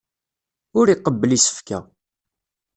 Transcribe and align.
Ur 0.79 0.87
iqebbel 0.89 1.31
isefka. 1.37 1.79